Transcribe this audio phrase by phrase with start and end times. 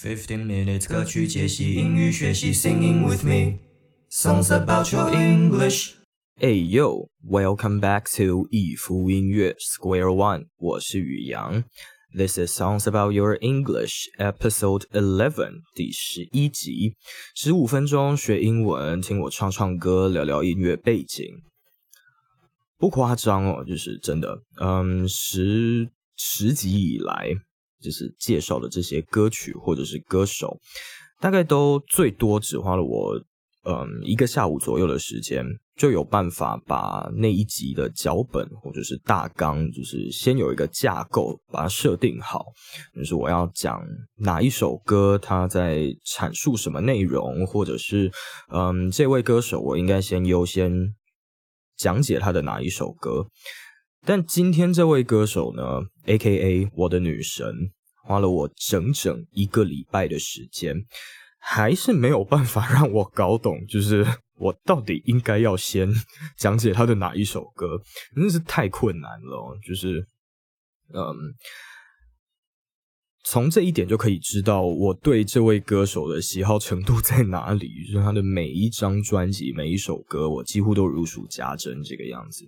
[0.00, 3.58] Fifteen minutes 歌曲解析英语学习，Singing with me
[4.08, 5.94] songs about your English。
[6.36, 11.64] Hey yo, welcome back to 一福音乐 Square One，我是宇阳。
[12.14, 16.94] This is Songs About Your English, Episode Eleven，第十一集，
[17.34, 21.26] 十五分钟学英文，听我唱唱歌，聊聊音乐背景，
[22.78, 24.42] 不夸张哦，就是真的。
[24.60, 27.34] 嗯，十十集以来。
[27.80, 30.58] 就是介绍的这些歌曲或者是歌手，
[31.20, 33.14] 大概都最多只花了我
[33.64, 35.44] 嗯一个下午左右的时间，
[35.76, 42.46] 就有办法把那一集的脚本或者是大纲，就是先有一个架构，把它设定好。
[42.94, 43.80] 就是我要讲
[44.16, 48.10] 哪一首歌，它在阐述什么内容，或者是
[48.52, 50.72] 嗯这位歌手，我应该先优先
[51.76, 53.26] 讲解他的哪一首歌。
[54.04, 55.62] 但今天这位歌手呢
[56.06, 57.70] ，A.K.A 我的女神，
[58.04, 60.76] 花了我整整一个礼拜的时间，
[61.38, 65.90] 还是没有办法让我搞懂， 就是我到底应该要先
[66.38, 67.80] 讲解他的哪一首歌，
[68.14, 69.58] 真是太困难了。
[69.66, 70.06] 就是，
[70.94, 71.14] 嗯，
[73.24, 77.68] 从这一点就可以知道我对这位歌手的喜好程度在哪里。
[77.86, 82.44] 就是他的每一张专辑、每一首歌，我几乎都如数家珍这个样子。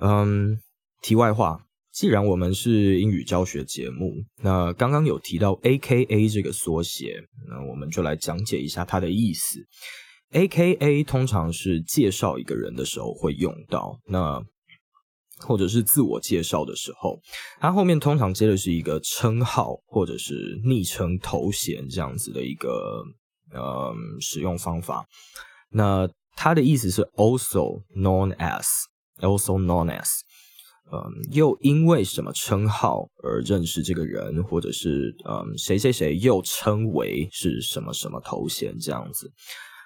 [0.00, 0.58] 嗯，
[1.02, 9.58] 题外话，既然我们是英语教学节目，那刚刚有提到 A K A 这个缩写，那我们就来讲解一下它的意思。
[10.32, 14.42] A K A 通常是介绍一个人的时候会用到，那
[15.38, 17.20] 或者是自我介绍的时候，
[17.58, 23.02] 它后面通常接的是一个称号或者是昵称、头衔这样子的一个
[23.52, 25.04] 呃使用方法。
[25.70, 28.66] 那它的意思是 also known as。
[29.20, 30.20] Also known as，
[30.92, 30.98] 嗯，
[31.32, 39.30] 又因为什么称号而认识这个人，或者是嗯，谁谁谁又称为是什么什么头衔这样子。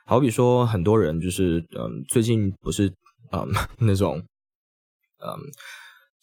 [0.07, 2.89] 好比说，很多人就是嗯，最近不是
[3.33, 4.19] 嗯 那种
[5.25, 5.37] 嗯，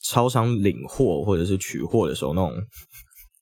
[0.02, 2.53] 超商领货或者是取货的时候那种。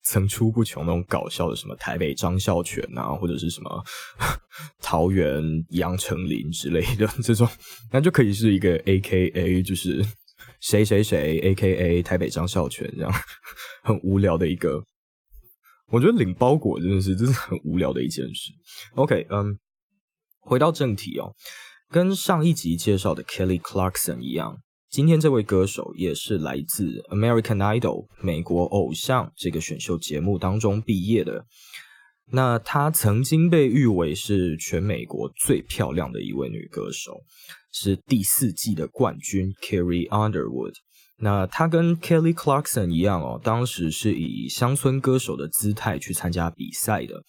[0.10, 3.84] 层出不穷那种搞笑的，什么台北张孝全啊，或者是什么
[4.82, 5.40] 桃园
[5.70, 7.48] 杨丞琳之类的这种，
[7.94, 10.04] 那就可以是一个 A K A，就是
[10.62, 13.14] 谁谁谁 A K A 台北张孝全这样，
[13.84, 14.84] 很无聊的一个。
[15.92, 18.52] 我觉得领包裹真的是，真是很无聊的一件事。
[18.96, 19.60] OK，嗯，
[20.40, 21.36] 回到正题哦，
[21.88, 24.58] 跟上一集介绍的 Kelly Clarkson 一样。
[24.90, 31.46] 今天这位歌手也是来自《American Idol》美国偶像这个选秀节目当中毕业的。
[32.32, 37.22] 那她曾经被誉为是全美国最漂亮的一位女歌手，
[37.72, 40.74] 是第四季的冠军 Carrie Underwood。
[41.22, 47.24] 那他跟 Kelly Clarkson 一样哦，当时是以乡村歌手的姿态去参加比赛的。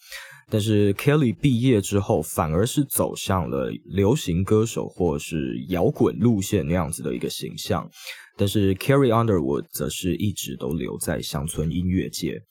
[0.49, 7.89] 但是 Kelly 毕业之后，反而是走向了流行歌手或是摇滚路线那样子的一个形象。
[8.37, 12.41] 但是 Carrie Underwood 则是一直都留在乡村音乐界。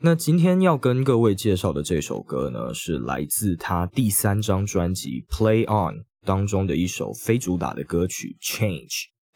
[0.00, 8.88] 那今天要跟各位介绍的这首歌呢，是来自他第三张专辑《Play On》当中的一首非主打的歌曲《Change》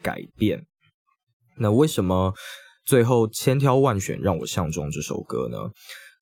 [0.03, 0.65] 改变。
[1.59, 2.33] 那为什么
[2.85, 5.57] 最后千挑万选让我相中这首歌呢？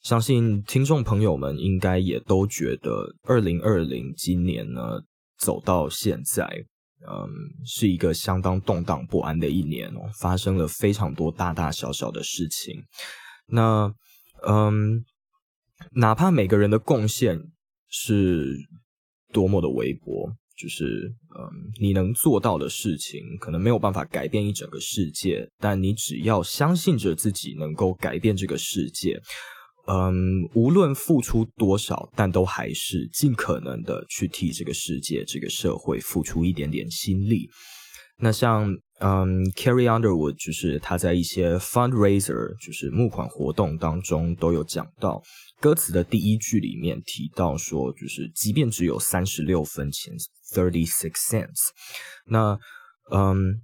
[0.03, 5.01] 相信听众朋友们应该也都觉得，二零二零今年呢
[5.37, 6.45] 走到现在，
[7.09, 7.27] 嗯，
[7.65, 12.81] 是一个相当动荡不安的一年哦，发生了非常多大大小小的事情。
[13.47, 13.91] 那，
[14.47, 15.03] 嗯，
[15.91, 17.39] 哪怕每个人的贡献
[17.89, 18.55] 是
[19.33, 29.21] 多么的微薄，就是嗯，你能做到的事情可能没有办法改变一整个世界，但你只要相信着自己能够改变这个世界。
[29.89, 37.47] 嗯，无论付出多少，但都还是尽可能的去替这个世界、这个社会付出一点点心力。
[38.19, 45.21] 那像嗯，Carrie Underwood，就是他在一些 fundraiser，就是募款活动当中都有讲到，
[45.59, 50.13] 歌词的第一句里面提到说，就是即便只有三十六分钱
[50.53, 51.69] （thirty six cents），
[52.25, 52.57] 那
[53.11, 53.61] 嗯，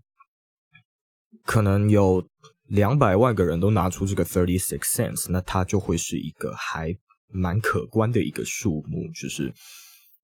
[1.43, 2.27] 可能有。
[2.69, 6.95] 两百万个人都拿出这个 thirty six cents，那它就会是一个还
[7.27, 9.53] 蛮可观的一个数目，就是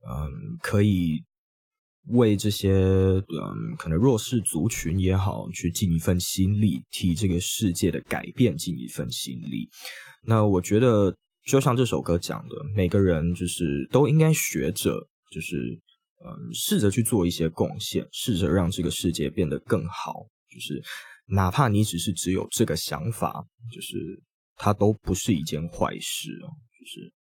[0.10, 0.32] 嗯，
[0.62, 1.22] 可以
[2.10, 9.70] 为这些嗯可能弱势族群也好，去尽一份心力，替这个世界的改变尽一份心力。
[10.24, 11.16] 那我觉得，
[11.46, 15.80] 就像这首歌讲的，每个人就是都应该学着，就是
[16.26, 20.84] 嗯，试着去做一些贡献，试着让这个世界变得更好，就是。
[21.32, 24.20] 哪怕你只是只有这个想法，就是
[24.56, 26.50] 它都不是一件坏事哦。
[26.80, 27.14] 就是。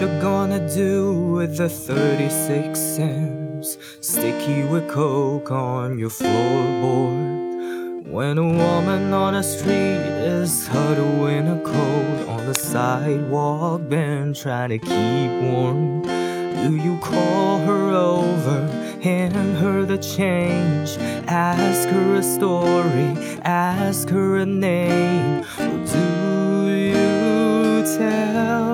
[0.00, 3.78] You gonna do with the 36 cents?
[4.00, 8.04] Sticky with coke on your floorboard.
[8.06, 10.04] When a woman on the street
[10.36, 16.02] is huddled in a coat on the sidewalk bench trying to keep warm.
[16.02, 18.66] Do you call her over,
[19.02, 27.82] hand her the change, ask her a story, ask her a name, or do you
[27.96, 28.65] tell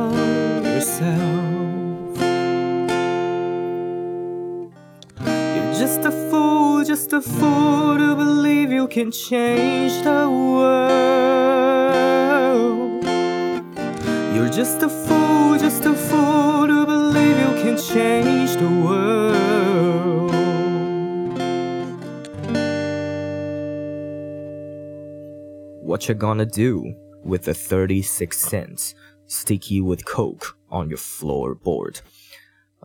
[5.56, 11.02] you're just a fool, just a fool to believe you can change the world?
[14.34, 20.32] You're just a fool, just a fool to believe you can change the world.
[25.82, 26.94] What you gonna do
[27.24, 28.94] with the 36 cents
[29.31, 31.97] sticky with coke on your floorboard？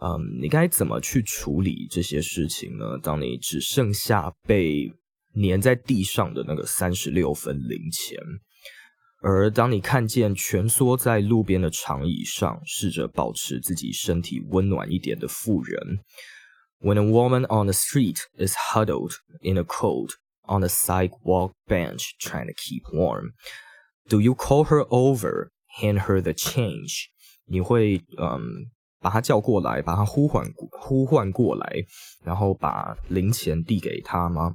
[0.00, 2.98] 嗯，你该怎么去处理这些事情呢？
[2.98, 4.92] 当你只剩下被
[5.34, 8.18] 粘在地上的那个三十六分零钱，
[9.20, 16.00] 而当你看见蜷缩在路边的长椅上，试着保持自己身体温暖一点的妇人，
[16.80, 20.14] When a woman on the street is huddled in a coat
[20.48, 23.34] on a sidewalk bench trying to keep warm,
[24.08, 25.50] do you call her over,
[25.80, 27.06] hand her the change？
[27.46, 28.40] 你会嗯
[29.00, 30.46] 把她叫过来，把她呼唤
[30.80, 31.84] 呼唤过来，
[32.24, 34.54] 然后把零钱递给她吗？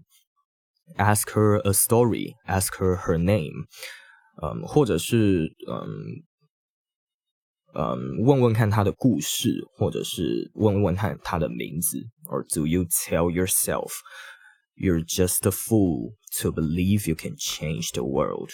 [0.95, 3.67] Ask her a story, ask her her name，
[4.41, 6.23] 嗯，或者是嗯
[7.73, 11.97] 嗯问问看她的故事，或者是问问看她的名字，
[12.29, 13.91] or do you tell yourself
[14.75, 18.51] you're just a fool to believe you can change the world？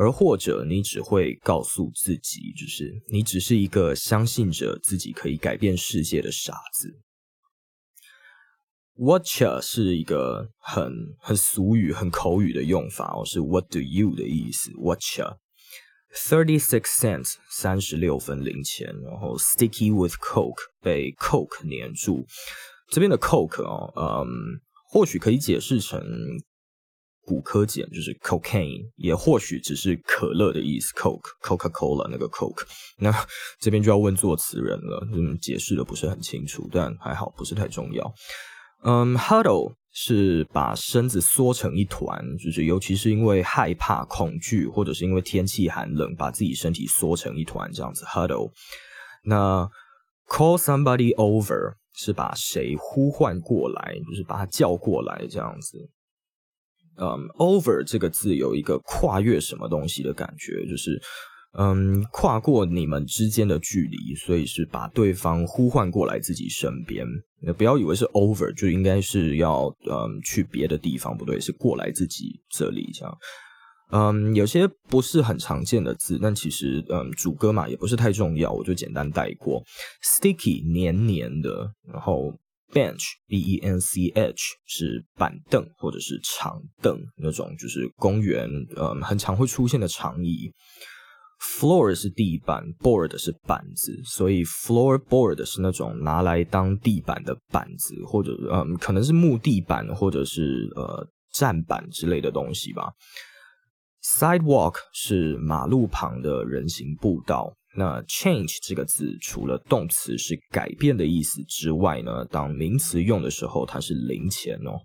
[0.00, 6.98] 而或者你只会告诉自己，就是你只是一个相信着自己可以改变世界的傻子。
[8.96, 14.70] Whatcha 是一个很很俗语、很口语的用法哦，是 What do you 的意思。
[14.70, 15.36] Whatcha
[16.14, 22.26] thirty six cents 三十六分零钱，然后 sticky with coke 被 coke 粘住。
[22.88, 24.26] 这边的 coke 哦，嗯，
[24.88, 26.00] 或许可以解释成
[27.30, 32.64] 骨科碱，就是 cocaine，也或许只是可乐的意思，coke，Coca Cola 那个 coke。
[32.98, 33.14] 那
[33.60, 38.12] 这边就要问作词人了，嗯，解释的不是很清楚，但还好，不是太重要。
[38.82, 48.04] 嗯，huddle 是把身子缩成一团，就是尤其是因为害怕、恐惧，或者是因为天气寒冷，把自己身体缩成一团这样子。
[48.06, 48.50] huddle。
[49.22, 49.70] 那
[50.26, 55.78] call somebody over 是把谁呼唤过来，就是把他叫过来这样子。
[57.00, 61.00] 嗯，over 这个字有一个跨越什么东西的感觉，就是
[61.58, 67.06] 嗯，跨过你们之间的距离，所以是把对方呼唤过来自己身边。
[67.56, 73.18] 不要以为是 over 就应该是要嗯去别的地方，不对，是过来自己这里这样。
[73.92, 79.60] 嗯，有些不是很常见的字，但其实嗯主歌嘛也不是太重要，我就简单带过。
[80.04, 82.38] Sticky 黏黏的，然后
[82.72, 84.36] bench b e n c h
[84.66, 90.52] 是板凳或者是长凳那种，就是公园嗯很常会出现的长椅。
[91.40, 102.92] Floor 是地板，board 是板子，所以 floorboard 是那种拿来当地板的板子，或者嗯可能是木地板或者是呃站板之类的东西吧。
[104.02, 107.54] Sidewalk 是马路旁的人行步道。
[107.76, 114.80] 那 change 这个字除了动词是改变的意思之外呢，当名词用的时候，它是零钱哦。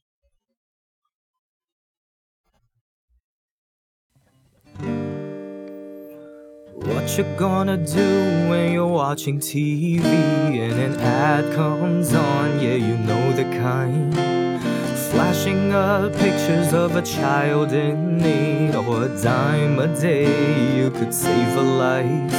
[6.78, 12.60] What you gonna do when you're watching TV and an ad comes on?
[12.60, 14.14] Yeah, you know the kind.
[15.10, 20.28] Flashing up pictures of a child in need or a dime a day
[20.78, 22.34] you could save a life.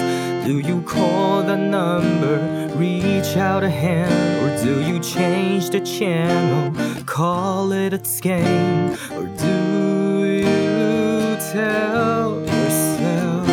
[0.46, 6.72] Do you call the number, reach out a hand, or do you change the channel,
[7.04, 13.48] call it a scam, or do you tell yourself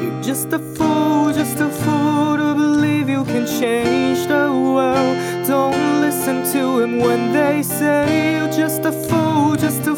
[0.00, 5.44] you're just a fool, just a fool to believe you can change the world?
[5.44, 9.95] Don't listen to him when they say you're just a fool, just a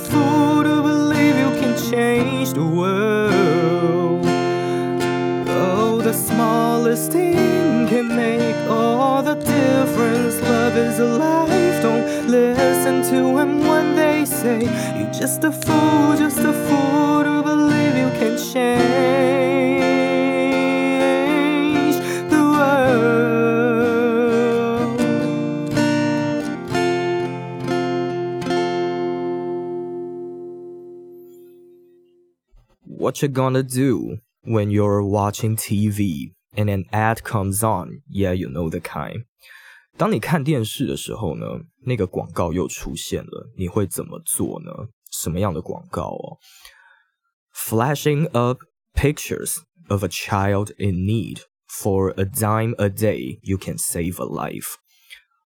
[1.99, 4.25] change the world.
[5.49, 10.35] Oh, the smallest thing can make all the difference.
[10.53, 14.61] Love is alive, don't listen to them when they say
[14.97, 19.48] you're just a fool, just a fool to believe you can change
[33.08, 38.02] What you gonna do when you're watching TV and an ad comes on?
[38.10, 39.26] Yeah, you know the kind.
[39.98, 41.46] 当你看电视的时候呢，
[41.86, 44.90] 那个广告又出现了，你会怎么做呢？
[45.12, 46.38] 什么样的广告哦？
[47.54, 48.60] Flashing up
[48.94, 54.26] pictures of a child in need for a dime a day, you can save a
[54.26, 54.76] life.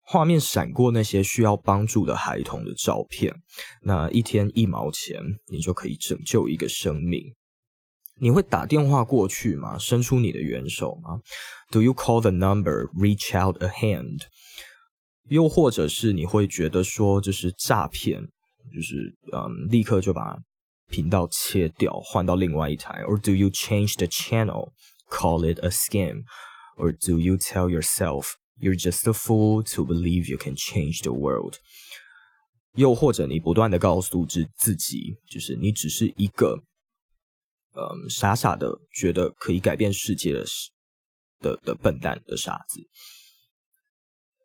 [0.02, 3.34] 画面闪过那些需要帮助的孩童的照片，
[3.82, 7.34] 那一天一毛钱，你就可以拯救一个生命。
[8.19, 9.77] 你会打电话过去吗？
[9.77, 11.19] 伸出你的援手吗
[11.71, 14.21] ？Do you call the number, reach out a hand？
[15.29, 18.27] 又或者是你会觉得说这是诈骗，
[18.73, 20.37] 就是嗯，立刻就把
[20.89, 24.71] 频道切掉，换到另外一台？Or do you change the channel,
[25.09, 26.23] call it a scam?
[26.77, 31.13] Or do you tell yourself you're just a fool to believe you can change the
[31.13, 31.55] world？
[32.75, 36.63] 又或者你不断的告诉自自己，就是你只是一个。
[37.75, 40.45] 嗯，傻傻的觉得可以改变世界的
[41.39, 42.81] 的的笨蛋的傻子。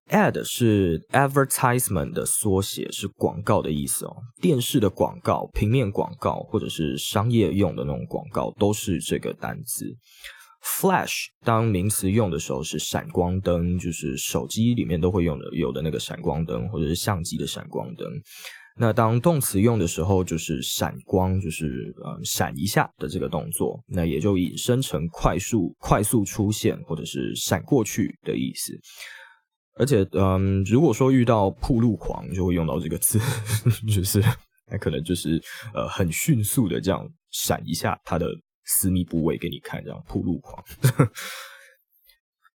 [0.08, 4.16] Ad 是 advertisement 的缩写，是广告的意思哦。
[4.40, 9.94] 电视的广告、平面广告或者是商业用的那种广告，都是这个单字。
[10.64, 18.08] Flash 当名词用的时候是闪光灯，就是手机里面都会用的有的那个闪光灯，或者是相机的闪光灯。
[18.80, 28.78] 那当动词用的时候，就是闪光，就是呃闪一下的这个动作，那也就引申成快速、快速出现或者是闪过去的意思。
[29.74, 33.18] 而且，嗯，如果说遇到铺路狂，就会用到这个词，
[33.92, 34.22] 就是
[34.70, 35.42] 那可能就是
[35.74, 38.26] 呃很迅速的这样闪一下他的
[38.64, 40.64] 私密部位给你看，这样铺路狂。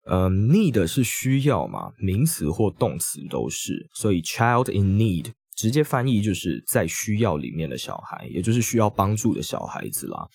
[0.05, 5.31] 嗯，need 是需要嘛，名词或动词都是，所以 child in need。
[5.55, 10.27] 直接翻译就是在需要里面的小孩，也就是需要帮助的小孩子啦。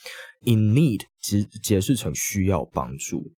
[0.45, 3.33] In need 解解释成需要帮助。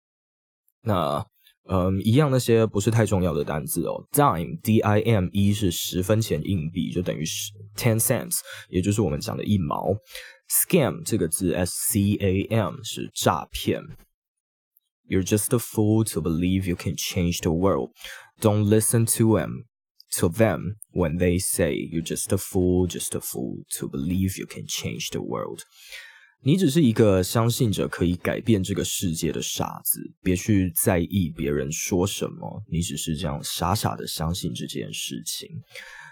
[0.82, 1.24] 那
[1.68, 4.04] 嗯，一样那些不是太重要的单字哦。
[4.10, 9.94] Dime D I M E 是十分钱硬币，就等于十 ten cents，也就是我们讲的一毛。
[10.48, 13.82] Scam 这个字 S C A M 是诈骗。
[15.06, 17.90] You're just a fool to believe you can change the world.
[18.40, 19.66] Don't listen to him.
[20.17, 24.45] to them when they say you're just a fool, just a fool to believe you
[24.45, 25.61] can change the world。
[26.41, 35.49] 你只是一个相信着可以改变这个世界的傻子，别去在意别人说什么，你只是这样傻傻的相信这件事情。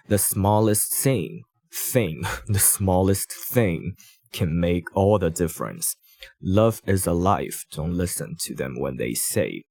[0.08, 3.94] The smallest thing, thing, the smallest thing
[4.32, 5.92] can make all the difference.
[6.42, 7.62] Love is alive.
[7.72, 9.66] Don't listen to them when they say.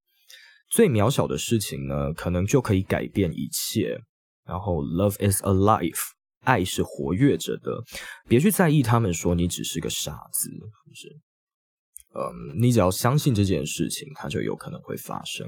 [0.71, 3.99] 最渺小的事情呢，可能就可以改变一切。
[4.48, 6.00] 然后，love is alive，
[6.44, 7.84] 爱是活跃着的。
[8.28, 11.10] 别去在意他们说你只是个傻子，不是？
[12.16, 15.48] 嗯，你只要相信这件事情，它就有可能会发生。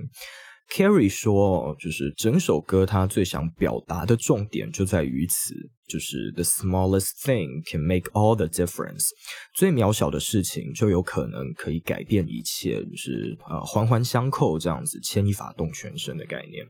[0.72, 5.56] Carrie 说，就是整首歌他最想表达的重点就在于此，
[5.88, 9.08] 就是 the smallest thing can make all the difference，
[9.56, 16.63] 最渺小的事情就有可能可以改变一切，就是呃环环相扣这样子，牵一发动全身的概念。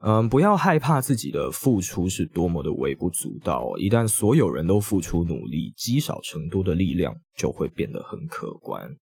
[0.00, 3.72] 嗯，不要害怕自己的付出是多么的微不足道。
[3.78, 8.96] 一旦所有人都付出努力，积少成多的力量就会变得很可观。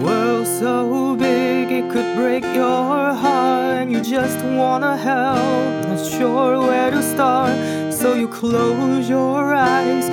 [0.00, 6.60] World so big it could break your heart, and you just wanna help, not sure
[6.60, 7.50] where to start.
[7.90, 10.08] So you close your eyes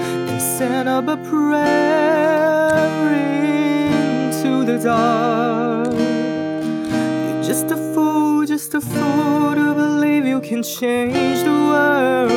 [0.61, 2.75] send up a prayer
[3.13, 5.91] into the dark.
[7.25, 12.29] You're just a fool, just a fool to believe you can change the world.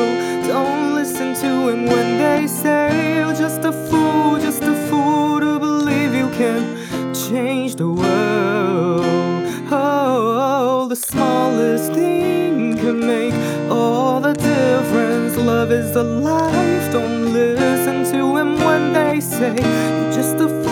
[0.47, 5.59] Don't listen to him when they say you're just a fool, just a fool to
[5.59, 9.05] believe you can change the world.
[9.69, 13.35] Oh, the smallest thing can make
[13.69, 15.37] all the difference.
[15.37, 20.64] Love is the life, don't listen to him when they say you're just a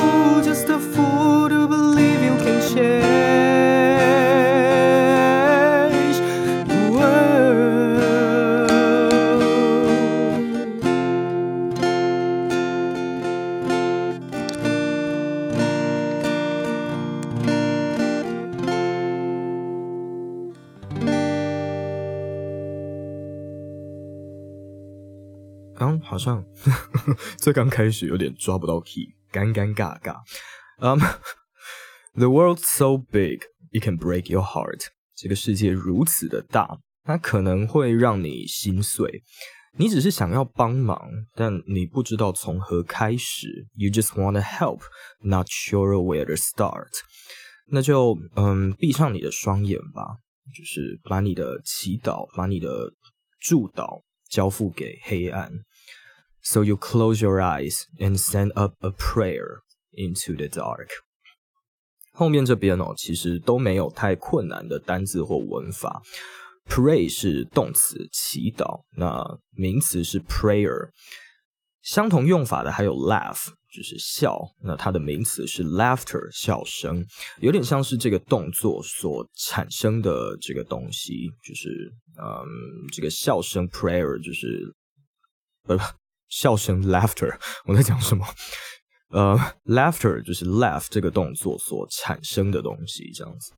[26.01, 26.43] 好像
[27.37, 30.15] 这刚开始有点抓不到 key，尴尴尬尬。
[30.79, 30.97] 嗯、
[32.15, 34.87] um,，The world's so big, it can break your heart。
[35.15, 39.23] 这个世界如此的大，它可能会让你心碎。
[39.75, 43.67] 你只是想要帮忙，但你不知道从何开始。
[43.73, 44.81] You just want to help,
[45.21, 46.91] not sure where to start。
[47.67, 50.17] 那就嗯，闭上你的双眼吧，
[50.55, 52.93] 就是把你的祈祷，把你的
[53.39, 55.51] 祝祷交付给黑暗。
[56.43, 59.61] So you close your eyes and send up a prayer
[59.93, 60.89] into the dark。
[62.11, 66.03] 后面这边哦，其实都没有太困难的单字或文法。
[66.65, 70.89] Pray 是动词，祈祷；那名词是 prayer。
[71.81, 74.39] 相同用法的还有 laugh，就是笑。
[74.61, 77.05] 那它的名词是 laughter，笑声，
[77.39, 82.45] 有点像是这个动作所产生的这个东西，就是嗯，
[82.93, 84.73] 这个笑声 prayer 就是
[85.63, 85.77] 不
[86.33, 87.37] 笑声 laughter。
[87.65, 88.25] 我在讲什么？
[89.09, 93.53] 呃，laughter 就是 laugh 这个动作所产生的东西，这样子。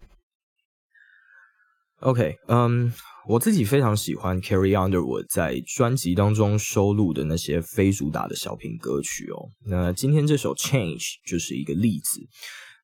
[2.01, 2.93] OK，嗯，
[3.25, 9.49] 我自己非常喜欢 Carrie Underwood 在专辑当中收录的那些非主打的小品歌曲哦。
[9.65, 12.19] 那今天这首 Change 就是一个例子，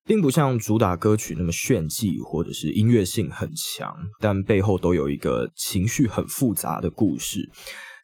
[0.06, 7.50] 并不像主打歌曲那么炫技或者是音乐性很强，但背后都有一个情绪很复杂的故事。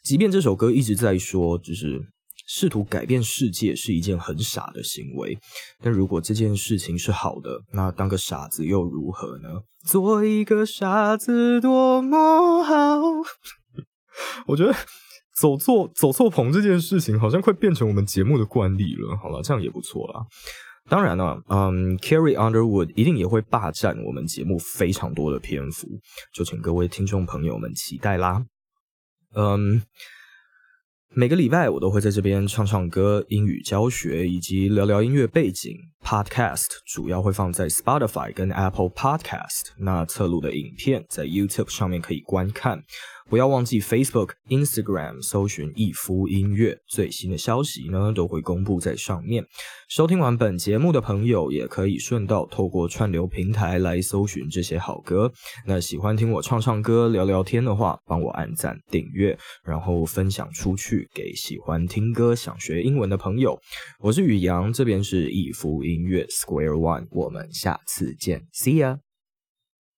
[0.09, 2.01] 即便这首歌一直在说，就是
[2.47, 5.37] 试图改变世界是一件很傻的行为，
[5.83, 9.51] 但如果这件事情是好的，那当个傻子又如何呢？
[9.85, 12.75] 做一个傻子多么好。
[14.49, 14.75] 我觉得
[15.39, 19.15] 走错走错棚这件事情好像快变成我们节目的惯例了。
[19.23, 20.25] 好了，这样也不错啦。
[20.89, 25.87] 当然了，嗯，Carrie Underwood 一定也会霸占我们节目非常多的篇幅，
[26.33, 28.43] 就请各位听众朋友们期待啦。
[29.35, 29.83] 嗯。
[31.15, 35.75] 每个礼拜我都会在这边唱唱歌、英语教学以及聊聊音乐背景。
[36.05, 42.83] Podcast 主要会放在 Spotify 跟 Apple Podcast，那侧录的影片在 YouTube 上面可以观看。
[43.29, 49.45] 不要忘记 Facebook、Instagram 搜寻逸夫音乐，最新的消息呢都会公布在上面。
[49.89, 55.31] 收听完本节目的朋友，也可以顺道透过串流平台来搜寻这些好歌。
[55.67, 63.59] 那喜欢听我唱唱歌、聊聊天的话，帮我按赞、订阅，然后分享出去给喜欢听歌、想学英文的朋友。
[64.01, 69.08] 我是宇阳，这边是逸夫音乐 Square One，我们下次见，See ya。